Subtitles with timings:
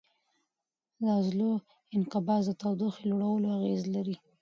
[0.99, 1.51] د عضلو
[1.95, 4.15] انقباض د تودوخې لوړولو اغېز لري.